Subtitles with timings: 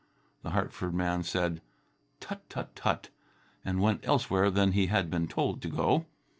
[0.41, 1.61] The Hartford man said,
[2.19, 3.09] "Tut tut tut!"
[3.63, 6.07] and went elsewhere than he had been told to go.